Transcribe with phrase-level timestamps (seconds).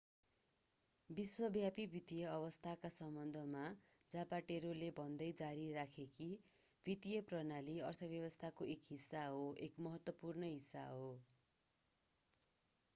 [1.09, 3.65] विश्वव्यापी वित्तीय अवस्थाका सम्बन्धमा
[4.11, 6.29] जापाटेरोले भन्दै जारी राखे कि
[6.85, 11.07] वित्तीय प्रणाली अर्थव्यवस्थाको एक हिस्सा हो एक महत्त्वपूर्ण हिस्सा हो